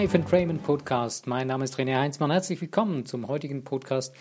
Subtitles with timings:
[0.00, 1.26] Life and Raymond Podcast.
[1.26, 2.30] Mein Name ist René Heinzmann.
[2.30, 4.14] Herzlich willkommen zum heutigen Podcast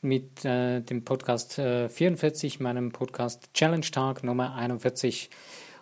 [0.00, 5.28] mit äh, dem Podcast äh, 44, meinem Podcast Challenge Tag Nummer 41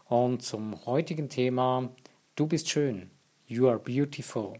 [0.06, 1.88] und zum heutigen Thema
[2.34, 3.12] Du bist schön.
[3.46, 4.54] You are beautiful.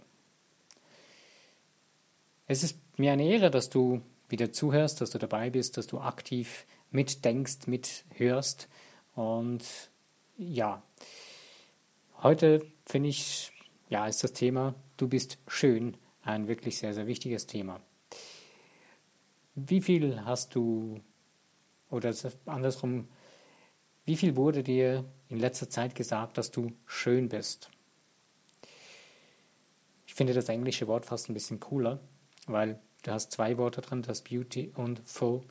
[2.46, 5.98] Es ist mir eine Ehre, dass du wieder zuhörst, dass du dabei bist, dass du
[5.98, 8.68] aktiv mitdenkst, mithörst
[9.16, 9.64] und
[10.36, 10.84] ja,
[12.22, 13.50] heute finde ich
[13.88, 17.80] ja, ist das Thema Du bist schön ein wirklich sehr, sehr wichtiges Thema.
[19.54, 21.00] Wie viel hast du,
[21.88, 22.12] oder
[22.46, 23.08] andersrum,
[24.04, 27.70] wie viel wurde dir in letzter Zeit gesagt, dass du schön bist?
[30.06, 32.00] Ich finde das englische Wort fast ein bisschen cooler,
[32.46, 35.42] weil du hast zwei Worte drin, das Beauty und Full.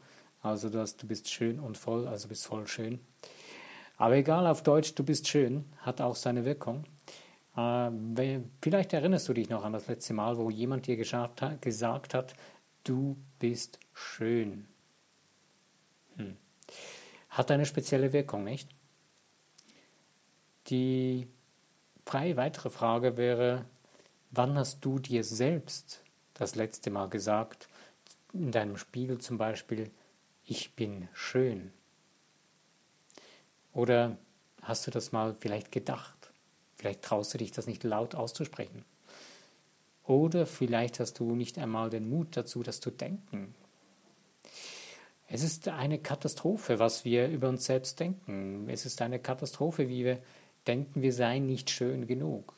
[0.42, 3.00] Also du, hast, du bist schön und voll, also bist voll schön.
[3.96, 6.84] Aber egal, auf Deutsch, du bist schön, hat auch seine Wirkung.
[7.58, 12.36] Äh, vielleicht erinnerst du dich noch an das letzte Mal, wo jemand dir gesagt hat,
[12.84, 14.68] du bist schön.
[16.16, 16.38] Hm.
[17.30, 18.70] Hat eine spezielle Wirkung, nicht?
[20.68, 21.28] Die
[22.06, 23.66] freie weitere Frage wäre,
[24.32, 27.68] wann hast du dir selbst das letzte Mal gesagt,
[28.34, 29.90] in deinem Spiegel zum Beispiel,
[30.46, 31.72] ich bin schön?
[33.74, 34.18] Oder
[34.62, 36.17] hast du das mal vielleicht gedacht?
[36.78, 38.86] Vielleicht traust du dich das nicht laut auszusprechen.
[40.06, 43.54] Oder vielleicht hast du nicht einmal den Mut dazu, das zu denken.
[45.28, 48.70] Es ist eine Katastrophe, was wir über uns selbst denken.
[48.70, 50.20] Es ist eine Katastrophe, wie wir
[50.68, 52.54] denken, wir seien nicht schön genug.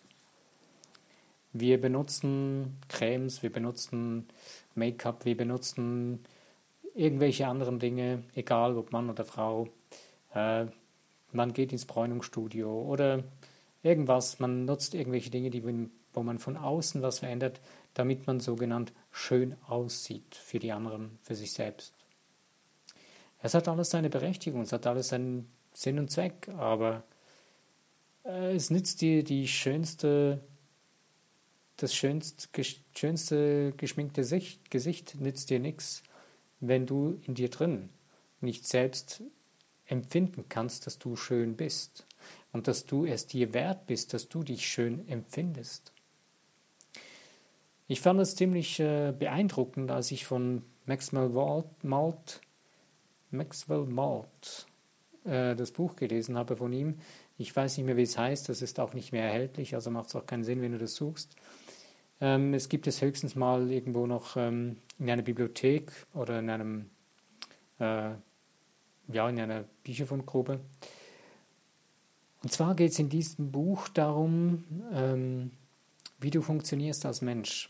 [1.52, 4.28] Wir benutzen Cremes, wir benutzen
[4.76, 6.24] Make-up, wir benutzen
[6.94, 9.68] irgendwelche anderen Dinge, egal ob Mann oder Frau.
[10.36, 10.66] Äh,
[11.32, 13.24] man geht ins Bräunungsstudio oder
[13.84, 15.64] irgendwas, man nutzt irgendwelche Dinge, die,
[16.14, 17.62] wo man von außen was verändert,
[17.94, 21.94] damit man sogenannt schön aussieht für die anderen, für sich selbst.
[23.42, 27.04] Es hat alles seine Berechtigung, es hat alles seinen Sinn und Zweck, aber
[28.26, 30.42] äh, es nützt dir die schönste,
[31.78, 32.48] das schönste,
[32.96, 36.04] schönste geschminkte Sicht, Gesicht nützt dir nichts,
[36.60, 37.90] wenn du in dir drin
[38.42, 39.24] nicht selbst
[39.86, 42.06] empfinden kannst, dass du schön bist
[42.52, 45.94] und dass du es dir wert bist, dass du dich schön empfindest.
[47.88, 51.30] Ich fand es ziemlich äh, beeindruckend, als ich von Maxwell
[51.82, 52.42] Malt,
[53.32, 54.68] Maxwell Malt
[55.26, 57.00] äh, das Buch gelesen habe von ihm.
[57.38, 60.10] Ich weiß nicht mehr, wie es heißt, das ist auch nicht mehr erhältlich, also macht
[60.10, 61.36] es auch keinen Sinn, wenn du das suchst.
[62.22, 66.90] Ähm, es gibt es höchstens mal irgendwo noch ähm, in einer Bibliothek oder in einem
[67.80, 68.12] äh,
[69.12, 70.60] ja, in einer Bücherfundgrube.
[72.42, 74.64] Und zwar geht es in diesem Buch darum,
[74.94, 75.52] ähm,
[76.20, 77.70] wie du funktionierst als Mensch.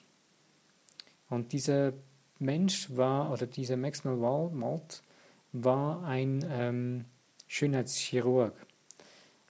[1.30, 1.94] Und dieser
[2.40, 5.04] Mensch war, oder dieser Maxwell Malt
[5.52, 7.06] war ein ähm,
[7.48, 8.54] Schönheitschirurg.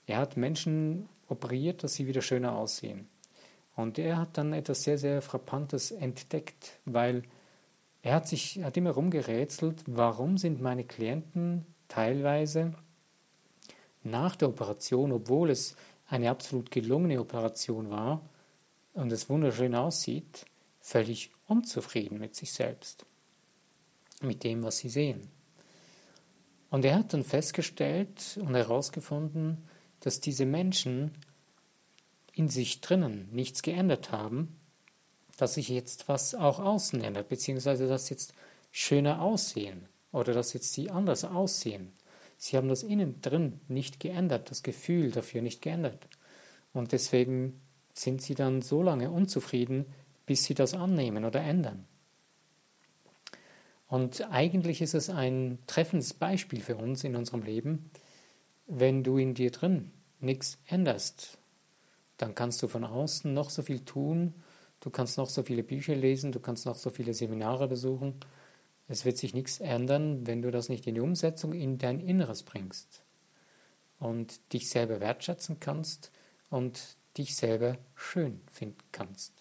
[0.08, 3.08] Er hat Menschen operiert, dass sie wieder schöner aussehen.
[3.76, 7.24] Und er hat dann etwas sehr, sehr Frappantes entdeckt, weil
[8.02, 12.74] er hat sich hat immer rumgerätselt, warum sind meine Klienten teilweise
[14.04, 15.76] nach der Operation, obwohl es
[16.08, 18.22] eine absolut gelungene Operation war
[18.94, 20.46] und es wunderschön aussieht,
[20.80, 23.06] völlig unzufrieden mit sich selbst,
[24.22, 25.30] mit dem, was sie sehen.
[26.70, 29.68] Und er hat dann festgestellt und herausgefunden,
[30.02, 31.12] dass diese Menschen
[32.34, 34.60] in sich drinnen nichts geändert haben,
[35.38, 38.34] dass sich jetzt was auch außen ändert, beziehungsweise dass jetzt
[38.72, 41.92] schöner aussehen oder dass jetzt sie anders aussehen.
[42.42, 46.08] Sie haben das innen drin nicht geändert, das Gefühl dafür nicht geändert.
[46.72, 47.60] Und deswegen
[47.94, 49.86] sind sie dann so lange unzufrieden,
[50.26, 51.86] bis sie das annehmen oder ändern.
[53.90, 57.92] Und eigentlich ist es ein treffendes Beispiel für uns in unserem Leben,
[58.68, 59.92] wenn du in dir drin
[60.22, 61.40] nichts änderst,
[62.16, 64.34] dann kannst du von außen noch so viel tun,
[64.80, 68.14] du kannst noch so viele Bücher lesen, du kannst noch so viele Seminare besuchen,
[68.90, 72.44] es wird sich nichts ändern, wenn du das nicht in die Umsetzung in dein Inneres
[72.44, 73.04] bringst
[74.00, 76.12] und dich selber wertschätzen kannst
[76.50, 79.34] und dich selber schön finden kannst.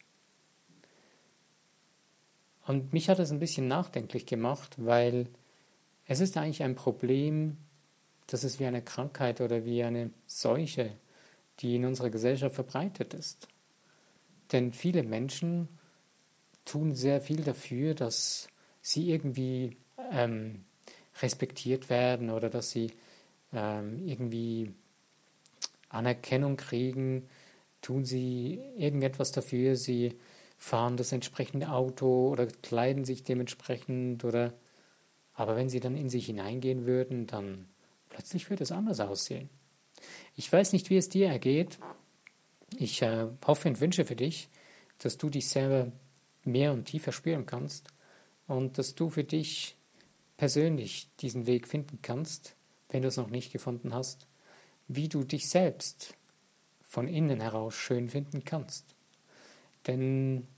[2.67, 5.27] Und mich hat es ein bisschen nachdenklich gemacht, weil
[6.05, 7.57] es ist eigentlich ein Problem,
[8.27, 10.93] dass es wie eine Krankheit oder wie eine Seuche,
[11.61, 13.49] die in unserer Gesellschaft verbreitet ist.
[14.53, 15.69] Denn viele Menschen
[16.67, 18.51] tun sehr viel dafür, dass
[18.81, 19.77] sie irgendwie
[20.13, 20.65] ähm,
[21.21, 22.93] respektiert werden oder dass sie
[23.53, 24.73] ähm, irgendwie
[25.89, 27.29] Anerkennung kriegen
[27.83, 30.19] tun sie irgendetwas dafür, sie
[30.57, 34.53] fahren das entsprechende Auto oder kleiden sich dementsprechend oder
[35.35, 37.69] aber wenn sie dann in sich hineingehen würden, dann
[38.09, 39.49] plötzlich würde es anders aussehen.
[40.35, 41.79] Ich weiß nicht, wie es dir ergeht.
[42.77, 44.49] Ich äh, hoffe und wünsche für dich,
[44.99, 45.93] dass du dich selber
[46.45, 47.89] mehr und tiefer spüren kannst
[48.49, 49.77] und dass du für dich
[50.37, 52.57] persönlich diesen Weg finden kannst,
[52.89, 54.27] wenn du es noch nicht gefunden hast,
[54.89, 56.15] wie du dich selbst
[56.83, 58.97] von innen heraus schön finden kannst.
[59.87, 60.49] Denn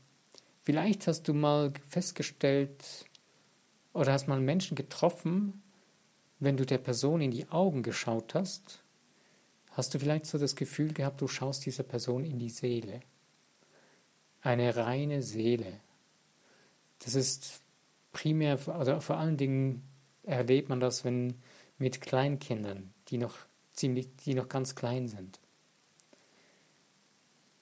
[0.62, 3.06] vielleicht hast du mal festgestellt
[3.92, 5.62] oder hast mal einen Menschen getroffen,
[6.38, 8.82] wenn du der Person in die Augen geschaut hast,
[9.72, 13.00] hast du vielleicht so das Gefühl gehabt, du schaust dieser Person in die Seele.
[14.42, 15.81] Eine reine Seele.
[17.00, 17.60] Das ist
[18.12, 19.83] primär, also vor allen Dingen
[20.23, 21.35] erlebt man das, wenn
[21.79, 23.37] mit Kleinkindern, die noch
[23.73, 25.41] ziemlich, die noch ganz klein sind.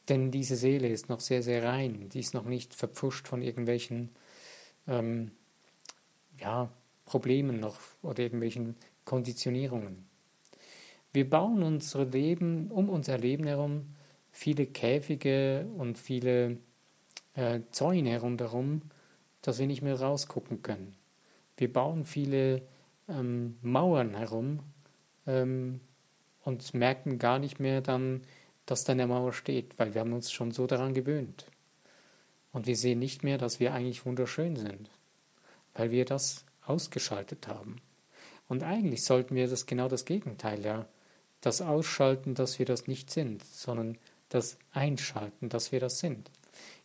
[0.09, 4.11] Denn diese Seele ist noch sehr, sehr rein, die ist noch nicht verpfuscht von irgendwelchen
[4.87, 5.31] ähm,
[6.41, 6.71] ja,
[7.05, 10.07] Problemen noch oder irgendwelchen Konditionierungen.
[11.13, 13.95] Wir bauen unser Leben, um unser Leben herum,
[14.31, 16.59] viele Käfige und viele
[17.35, 18.83] äh, Zäune herumherum,
[19.49, 20.95] dass wir nicht mehr rausgucken können.
[21.57, 22.61] Wir bauen viele
[23.09, 24.61] ähm, Mauern herum
[25.27, 25.81] ähm,
[26.43, 28.21] und merken gar nicht mehr dann,
[28.67, 31.47] dass da eine Mauer steht, weil wir haben uns schon so daran gewöhnt.
[32.53, 34.91] Und wir sehen nicht mehr, dass wir eigentlich wunderschön sind,
[35.73, 37.77] weil wir das ausgeschaltet haben.
[38.49, 40.85] Und eigentlich sollten wir das genau das Gegenteil, ja,
[41.41, 43.97] das ausschalten, dass wir das nicht sind, sondern
[44.29, 46.31] das einschalten, dass wir das sind.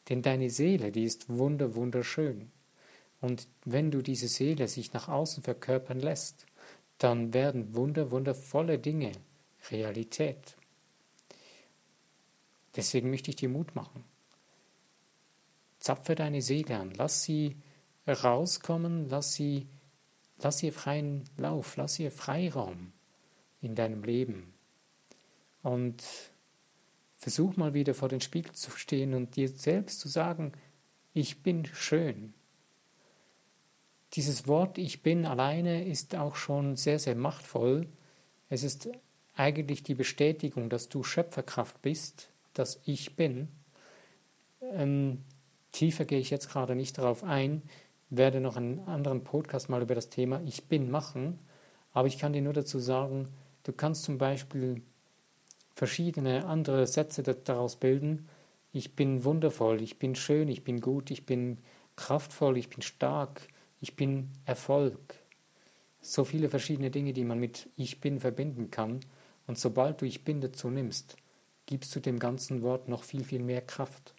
[0.10, 2.52] Denn deine Seele, die ist wunder, wunderschön.
[3.22, 6.46] Und wenn du diese Seele sich nach außen verkörpern lässt,
[6.98, 9.14] dann werden wunder, wundervolle Dinge
[9.72, 10.58] Realität.
[12.76, 14.04] Deswegen möchte ich dir Mut machen.
[15.80, 17.58] Zapfe deine Seele an, lass sie
[18.08, 19.68] rauskommen, lass sie,
[20.40, 22.94] lass ihr freien Lauf, lass ihr Freiraum
[23.62, 24.54] in deinem Leben.
[25.62, 26.04] Und
[27.24, 30.52] versuch mal wieder vor den Spiegel zu stehen und dir selbst zu sagen,
[31.14, 32.34] ich bin schön.
[34.14, 37.88] Dieses Wort Ich bin alleine ist auch schon sehr, sehr machtvoll.
[38.50, 38.90] Es ist
[39.36, 43.48] eigentlich die Bestätigung, dass du Schöpferkraft bist, dass ich bin.
[44.62, 45.24] Ähm,
[45.72, 47.64] tiefer gehe ich jetzt gerade nicht darauf ein
[48.18, 51.40] werde noch einen anderen Podcast mal über das Thema Ich bin machen,
[51.94, 53.30] aber ich kann dir nur dazu sagen,
[53.64, 54.82] du kannst zum Beispiel
[55.76, 58.28] verschiedene andere Sätze daraus bilden.
[58.72, 61.60] Ich bin wundervoll, ich bin schön, ich bin gut, ich bin
[61.96, 63.48] kraftvoll, ich bin stark,
[63.82, 65.16] ich bin Erfolg.
[66.02, 69.00] So viele verschiedene Dinge, die man mit Ich bin verbinden kann.
[69.48, 71.18] Und sobald du Ich bin dazu nimmst,
[71.66, 74.14] gibst du dem ganzen Wort noch viel, viel mehr Kraft.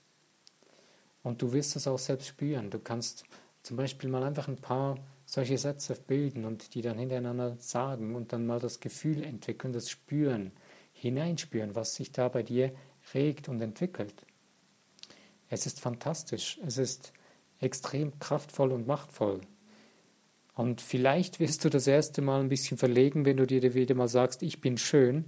[1.22, 2.70] Und du wirst es auch selbst spüren.
[2.70, 3.24] Du kannst
[3.62, 8.32] zum Beispiel mal einfach ein paar solche Sätze bilden und die dann hintereinander sagen und
[8.32, 10.52] dann mal das Gefühl entwickeln, das Spüren,
[11.04, 12.72] hineinspüren, was sich da bei dir
[13.12, 14.14] regt und entwickelt.
[15.48, 17.12] Es ist fantastisch, es ist
[17.60, 19.40] extrem kraftvoll und machtvoll.
[20.55, 24.08] Und vielleicht wirst du das erste Mal ein bisschen verlegen, wenn du dir wieder mal
[24.08, 25.26] sagst, ich bin schön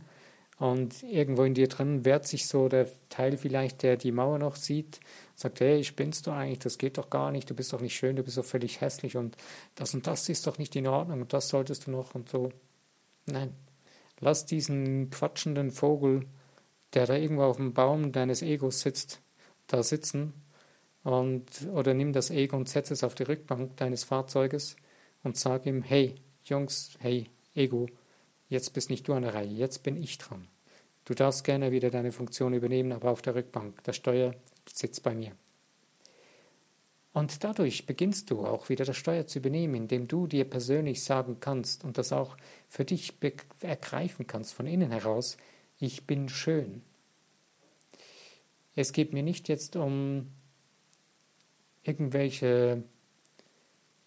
[0.58, 4.56] und irgendwo in dir drin wehrt sich so der Teil vielleicht, der die Mauer noch
[4.56, 5.00] sieht,
[5.34, 8.16] sagt, hey, spinnst du eigentlich, das geht doch gar nicht, du bist doch nicht schön,
[8.16, 9.36] du bist doch völlig hässlich und
[9.74, 12.50] das und das ist doch nicht in Ordnung und das solltest du noch und so.
[13.26, 13.52] Nein,
[14.20, 16.26] lass diesen quatschenden Vogel,
[16.94, 19.20] der da irgendwo auf dem Baum deines Egos sitzt,
[19.66, 20.32] da sitzen
[21.02, 24.76] und oder nimm das Ego und setz es auf die Rückbank deines Fahrzeuges
[25.22, 27.88] und sag ihm, hey, Jungs, hey, Ego,
[28.48, 30.46] Jetzt bist nicht du an der Reihe, jetzt bin ich dran.
[31.04, 33.82] Du darfst gerne wieder deine Funktion übernehmen, aber auf der Rückbank.
[33.84, 34.34] Der Steuer
[34.72, 35.32] sitzt bei mir.
[37.16, 41.38] Und dadurch beginnst du auch wieder das Steuer zu übernehmen, indem du dir persönlich sagen
[41.40, 42.36] kannst und das auch
[42.68, 43.14] für dich
[43.62, 45.38] ergreifen kannst von innen heraus,
[45.78, 46.82] ich bin schön.
[48.74, 50.30] Es geht mir nicht jetzt um
[51.84, 52.82] irgendwelche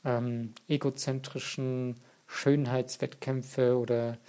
[0.06, 1.96] ähm, egozentrischen
[2.28, 4.20] Schönheitswettkämpfe oder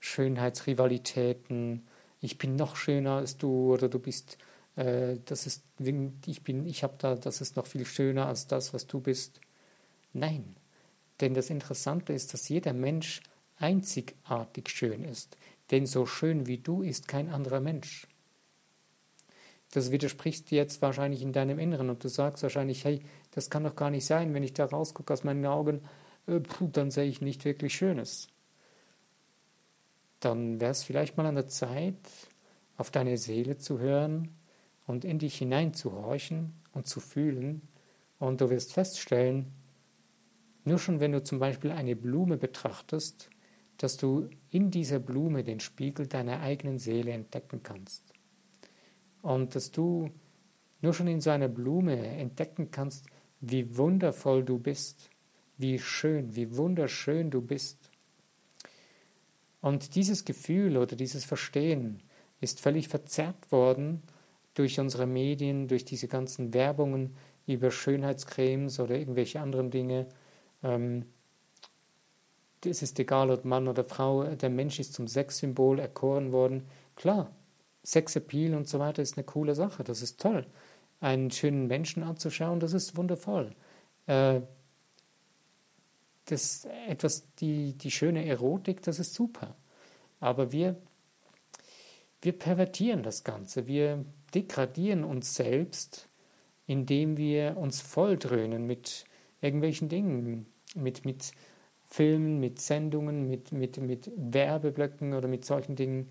[0.00, 1.88] Schönheitsrivalitäten.
[2.20, 4.36] Ich bin noch schöner als du oder du bist,
[4.78, 5.64] das ist,
[6.26, 9.40] ich bin, ich habe da, das ist noch viel schöner als das, was du bist.
[10.12, 10.54] Nein,
[11.20, 13.20] denn das Interessante ist, dass jeder Mensch
[13.56, 15.36] einzigartig schön ist.
[15.72, 18.06] Denn so schön wie du ist kein anderer Mensch.
[19.72, 23.64] Das widerspricht dir jetzt wahrscheinlich in deinem Inneren und du sagst wahrscheinlich, hey, das kann
[23.64, 25.82] doch gar nicht sein, wenn ich da rausgucke aus meinen Augen,
[26.28, 28.28] äh, dann sehe ich nicht wirklich Schönes.
[30.20, 31.98] Dann wäre es vielleicht mal an der Zeit,
[32.76, 34.37] auf deine Seele zu hören
[34.88, 37.62] und in dich hineinzuhorchen und zu fühlen.
[38.18, 39.52] Und du wirst feststellen,
[40.64, 43.30] nur schon wenn du zum Beispiel eine Blume betrachtest,
[43.76, 48.02] dass du in dieser Blume den Spiegel deiner eigenen Seele entdecken kannst.
[49.22, 50.10] Und dass du
[50.80, 53.06] nur schon in so einer Blume entdecken kannst,
[53.40, 55.10] wie wundervoll du bist,
[55.58, 57.90] wie schön, wie wunderschön du bist.
[59.60, 62.02] Und dieses Gefühl oder dieses Verstehen
[62.40, 64.02] ist völlig verzerrt worden
[64.58, 70.06] durch unsere Medien, durch diese ganzen Werbungen über Schönheitscremes oder irgendwelche anderen Dinge.
[70.62, 71.06] Ähm,
[72.64, 76.64] es ist egal, ob Mann oder Frau, der Mensch ist zum Sexsymbol erkoren worden.
[76.96, 77.30] Klar,
[77.84, 80.44] Sexappeal und so weiter ist eine coole Sache, das ist toll.
[81.00, 83.54] Einen schönen Menschen anzuschauen, das ist wundervoll.
[84.06, 84.40] Äh,
[86.24, 89.54] das etwas, die, die schöne Erotik, das ist super.
[90.20, 90.76] Aber wir,
[92.22, 93.66] wir pervertieren das Ganze.
[93.66, 96.08] Wir degradieren uns selbst,
[96.66, 99.04] indem wir uns volldröhnen mit
[99.40, 101.32] irgendwelchen Dingen, mit, mit
[101.84, 106.10] Filmen, mit Sendungen, mit, mit, mit Werbeblöcken oder mit solchen Dingen,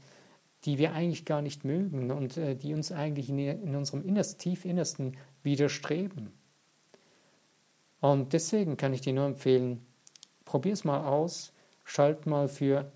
[0.66, 4.40] die wir eigentlich gar nicht mögen und äh, die uns eigentlich in, in unserem Innerst,
[4.40, 6.32] tief Innersten widerstreben.
[8.00, 9.86] Und deswegen kann ich dir nur empfehlen,
[10.46, 12.92] probier es mal aus, schalt mal für,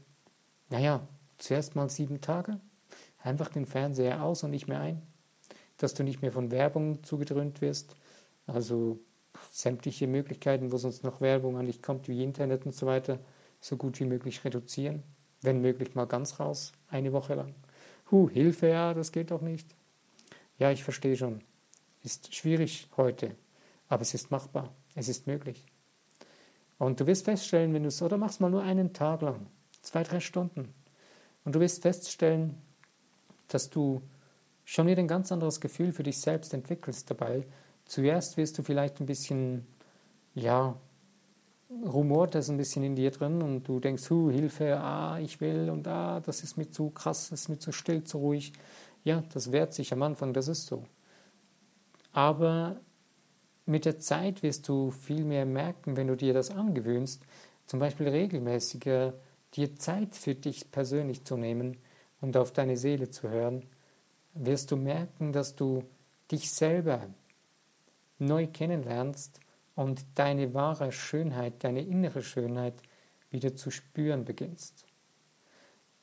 [0.69, 2.59] naja, zuerst mal sieben Tage,
[3.23, 5.01] einfach den Fernseher aus und nicht mehr ein,
[5.77, 7.95] dass du nicht mehr von Werbung zugedröhnt wirst,
[8.47, 8.99] also
[9.51, 13.19] sämtliche Möglichkeiten, wo sonst noch Werbung an dich kommt, wie Internet und so weiter,
[13.59, 15.03] so gut wie möglich reduzieren,
[15.41, 17.55] wenn möglich mal ganz raus, eine Woche lang.
[18.09, 19.75] Huh, Hilfe, ja, das geht doch nicht.
[20.57, 21.41] Ja, ich verstehe schon.
[22.03, 23.35] Ist schwierig heute,
[23.87, 25.65] aber es ist machbar, es ist möglich.
[26.77, 29.47] Und du wirst feststellen, wenn du es, oder machst mal nur einen Tag lang,
[29.81, 30.73] zwei, drei Stunden.
[31.45, 32.57] Und du wirst feststellen,
[33.53, 34.01] dass du
[34.65, 37.45] schon wieder ein ganz anderes Gefühl für dich selbst entwickelst dabei.
[37.85, 39.65] Zuerst wirst du vielleicht ein bisschen,
[40.33, 40.75] ja,
[41.85, 45.69] rumort das ein bisschen in dir drin und du denkst, hu, Hilfe, ah, ich will
[45.69, 48.53] und ah, das ist mir zu krass, das ist mir zu still, zu ruhig.
[49.03, 50.83] Ja, das wehrt sich am Anfang, das ist so.
[52.13, 52.77] Aber
[53.65, 57.23] mit der Zeit wirst du viel mehr merken, wenn du dir das angewöhnst,
[57.65, 59.13] zum Beispiel regelmäßiger
[59.55, 61.77] dir Zeit für dich persönlich zu nehmen
[62.21, 63.65] und auf deine Seele zu hören,
[64.33, 65.83] wirst du merken, dass du
[66.31, 67.07] dich selber
[68.19, 69.39] neu kennenlernst
[69.75, 72.75] und deine wahre Schönheit, deine innere Schönheit
[73.31, 74.85] wieder zu spüren beginnst.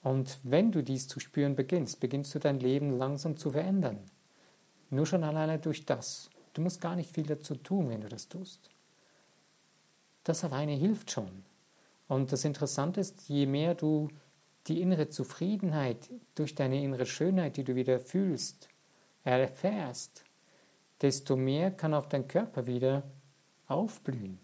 [0.03, 3.99] Und wenn du dies zu spüren beginnst, beginnst du dein Leben langsam zu verändern.
[4.91, 6.31] Nur schon alleine durch das.
[6.55, 8.71] Du musst gar nicht viel dazu tun, wenn du das tust.
[10.25, 11.45] Das alleine hilft schon.
[12.09, 14.09] Und das Interessante ist, je mehr du
[14.69, 18.69] die innere Zufriedenheit durch deine innere Schönheit, die du wieder fühlst,
[19.25, 20.25] erfährst,
[21.01, 23.03] desto mehr kann auch dein Körper wieder
[23.67, 24.39] aufblühen.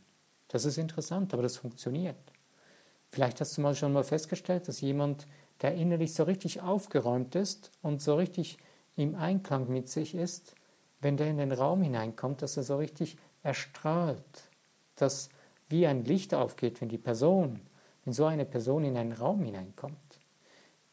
[0.48, 2.16] Das ist interessant, aber das funktioniert.
[3.08, 5.26] Vielleicht hast du mal schon mal festgestellt, dass jemand,
[5.62, 8.58] der innerlich so richtig aufgeräumt ist und so richtig
[8.96, 10.54] im Einklang mit sich ist,
[11.00, 14.48] wenn der in den Raum hineinkommt, dass er so richtig erstrahlt,
[14.96, 15.28] dass
[15.68, 17.60] wie ein Licht aufgeht, wenn die Person,
[18.04, 19.96] wenn so eine Person in einen Raum hineinkommt.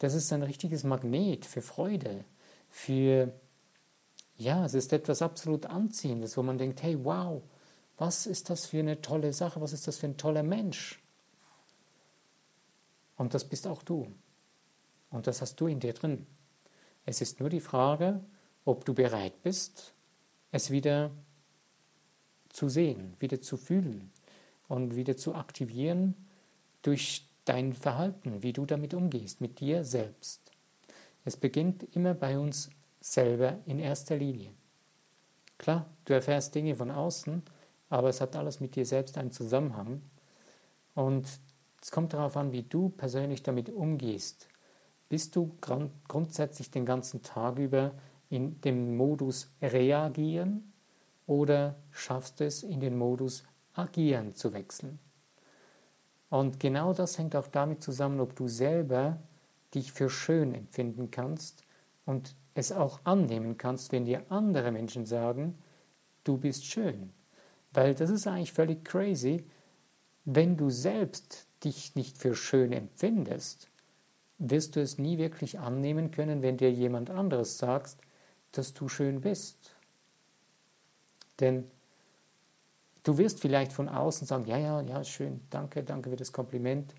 [0.01, 2.25] Das ist ein richtiges Magnet für Freude,
[2.69, 3.31] für,
[4.35, 7.43] ja, es ist etwas absolut Anziehendes, wo man denkt, hey, wow,
[7.99, 10.99] was ist das für eine tolle Sache, was ist das für ein toller Mensch?
[13.15, 14.11] Und das bist auch du.
[15.11, 16.25] Und das hast du in dir drin.
[17.05, 18.21] Es ist nur die Frage,
[18.65, 19.93] ob du bereit bist,
[20.51, 21.11] es wieder
[22.49, 24.11] zu sehen, wieder zu fühlen
[24.67, 26.15] und wieder zu aktivieren
[26.81, 30.51] durch dein Verhalten, wie du damit umgehst, mit dir selbst.
[31.25, 32.69] Es beginnt immer bei uns
[32.99, 34.51] selber in erster Linie.
[35.57, 37.43] Klar, du erfährst Dinge von außen,
[37.89, 40.01] aber es hat alles mit dir selbst einen Zusammenhang.
[40.95, 41.27] Und
[41.81, 44.47] es kommt darauf an, wie du persönlich damit umgehst.
[45.09, 47.93] Bist du grundsätzlich den ganzen Tag über
[48.29, 50.71] in dem Modus reagieren
[51.27, 53.43] oder schaffst du es in den Modus
[53.73, 54.99] agieren zu wechseln.
[56.31, 59.17] Und genau das hängt auch damit zusammen, ob du selber
[59.75, 61.61] dich für schön empfinden kannst
[62.05, 65.57] und es auch annehmen kannst, wenn dir andere Menschen sagen,
[66.23, 67.11] du bist schön.
[67.73, 69.45] Weil das ist eigentlich völlig crazy,
[70.23, 73.67] wenn du selbst dich nicht für schön empfindest,
[74.37, 77.97] wirst du es nie wirklich annehmen können, wenn dir jemand anderes sagt,
[78.53, 79.75] dass du schön bist.
[81.41, 81.69] Denn
[83.03, 86.93] du wirst vielleicht von außen sagen, ja, ja, ja, schön, danke, danke für das Kompliment.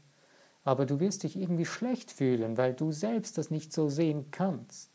[0.64, 4.90] Aber du wirst dich irgendwie schlecht fühlen, weil du selbst das nicht so sehen kannst.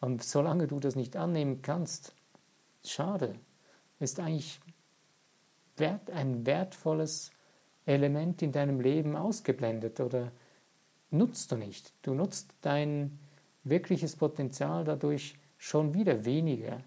[0.00, 2.14] Und solange du das nicht annehmen kannst,
[2.84, 3.34] schade,
[4.00, 4.60] ist eigentlich
[5.76, 7.30] wert, ein wertvolles
[7.86, 10.32] Element in deinem Leben ausgeblendet oder
[11.10, 11.92] nutzt du nicht.
[12.02, 13.18] Du nutzt dein
[13.64, 16.80] wirkliches Potenzial dadurch schon wieder weniger.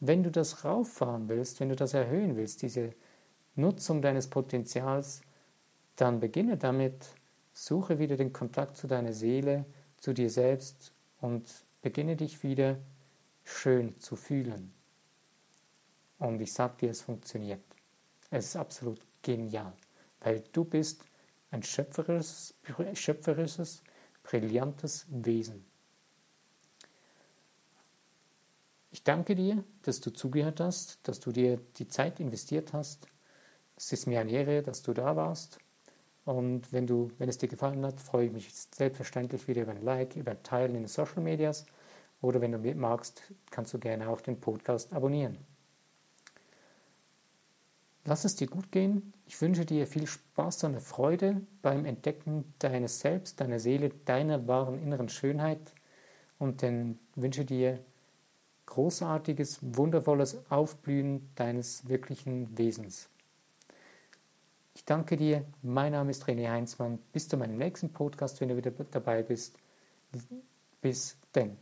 [0.00, 2.94] Wenn du das rauffahren willst, wenn du das erhöhen willst, diese
[3.54, 5.20] Nutzung deines Potenzials,
[5.96, 7.06] dann beginne damit,
[7.52, 9.66] suche wieder den Kontakt zu deiner Seele,
[9.98, 11.46] zu dir selbst und
[11.82, 12.78] beginne dich wieder
[13.44, 14.72] schön zu fühlen.
[16.18, 17.62] Und ich sage dir, es funktioniert.
[18.30, 19.72] Es ist absolut genial,
[20.20, 21.04] weil du bist
[21.50, 22.54] ein schöpferisches,
[22.94, 23.82] schöpferisches
[24.22, 25.69] brillantes Wesen.
[28.92, 33.06] Ich danke dir, dass du zugehört hast, dass du dir die Zeit investiert hast.
[33.76, 35.58] Es ist mir eine Ehre, dass du da warst.
[36.24, 39.82] Und wenn, du, wenn es dir gefallen hat, freue ich mich selbstverständlich wieder über ein
[39.82, 41.66] Like, über ein Teilen in den Social Medias.
[42.20, 45.38] Oder wenn du magst, kannst du gerne auch den Podcast abonnieren.
[48.04, 49.12] Lass es dir gut gehen.
[49.26, 54.82] Ich wünsche dir viel Spaß und Freude beim Entdecken deines Selbst, deiner Seele, deiner wahren
[54.82, 55.74] inneren Schönheit
[56.38, 57.78] und dann wünsche dir
[58.70, 63.08] großartiges, wundervolles Aufblühen deines wirklichen Wesens.
[64.74, 65.44] Ich danke dir.
[65.62, 66.98] Mein Name ist René Heinzmann.
[67.12, 69.58] Bis zu meinem nächsten Podcast, wenn du wieder dabei bist.
[70.80, 71.58] Bis denn.